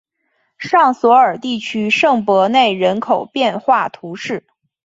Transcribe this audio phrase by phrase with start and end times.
[0.57, 4.47] 尚索尔地区圣博内人口变化图示